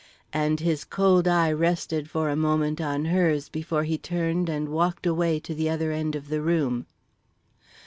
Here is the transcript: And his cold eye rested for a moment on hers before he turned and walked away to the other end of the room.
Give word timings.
And 0.33 0.59
his 0.61 0.83
cold 0.83 1.27
eye 1.27 1.51
rested 1.51 2.09
for 2.09 2.27
a 2.31 2.35
moment 2.35 2.81
on 2.81 3.05
hers 3.05 3.49
before 3.49 3.83
he 3.83 3.99
turned 3.99 4.49
and 4.49 4.67
walked 4.67 5.05
away 5.05 5.39
to 5.41 5.53
the 5.53 5.69
other 5.69 5.91
end 5.91 6.15
of 6.15 6.27
the 6.29 6.41
room. 6.41 6.87